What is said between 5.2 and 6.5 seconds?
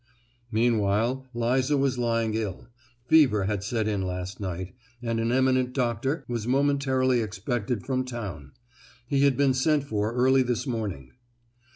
eminent doctor was